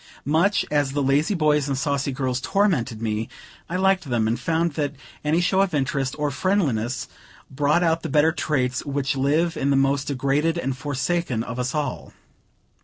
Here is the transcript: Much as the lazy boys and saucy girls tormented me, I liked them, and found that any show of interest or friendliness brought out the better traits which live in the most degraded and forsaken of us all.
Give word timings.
Much 0.25 0.65
as 0.71 0.93
the 0.93 1.03
lazy 1.03 1.35
boys 1.35 1.67
and 1.67 1.77
saucy 1.77 2.11
girls 2.11 2.41
tormented 2.41 3.03
me, 3.03 3.29
I 3.69 3.75
liked 3.75 4.05
them, 4.05 4.27
and 4.27 4.39
found 4.39 4.71
that 4.73 4.95
any 5.23 5.39
show 5.41 5.61
of 5.61 5.75
interest 5.75 6.15
or 6.17 6.31
friendliness 6.31 7.07
brought 7.51 7.83
out 7.83 8.01
the 8.01 8.09
better 8.09 8.31
traits 8.31 8.83
which 8.83 9.15
live 9.15 9.55
in 9.55 9.69
the 9.69 9.75
most 9.75 10.07
degraded 10.07 10.57
and 10.57 10.75
forsaken 10.75 11.43
of 11.43 11.59
us 11.59 11.75
all. 11.75 12.13